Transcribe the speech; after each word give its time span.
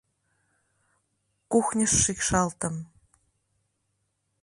Кухньыш 1.51 1.93
шикшалтым. 2.03 2.75